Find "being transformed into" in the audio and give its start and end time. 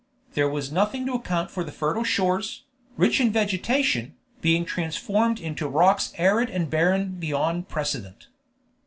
4.41-5.67